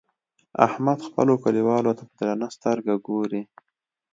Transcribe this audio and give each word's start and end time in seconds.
احمد 0.67 0.99
خپلو 1.07 1.33
کليوالو 1.43 1.91
ته 1.97 2.03
په 2.09 2.13
درنه 2.19 2.47
سترګه 2.55 2.93
ګوري. 3.07 3.41